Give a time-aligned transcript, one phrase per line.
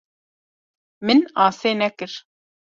[1.05, 2.13] Min asê nekir.